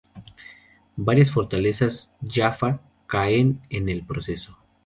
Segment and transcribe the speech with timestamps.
[0.95, 4.57] Varias fortalezas Jaffa caen en el proceso.